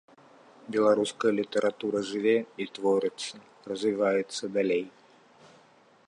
[0.75, 2.33] Беларуская літаратура жыве
[2.65, 3.35] і творыцца,
[3.73, 4.85] развіваецца далей.